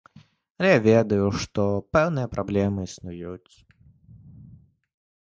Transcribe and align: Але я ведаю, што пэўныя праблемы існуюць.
Але 0.59 0.69
я 0.69 0.77
ведаю, 0.85 1.25
што 1.41 1.65
пэўныя 1.97 2.27
праблемы 2.35 2.85
існуюць. 2.87 3.57